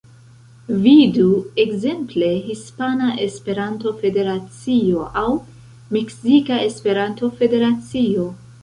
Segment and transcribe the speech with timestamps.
[0.85, 1.25] Vidu
[1.63, 5.27] ekzemple Hispana Esperanto-Federacio aŭ
[5.99, 8.31] Meksika Esperanto-Federacio.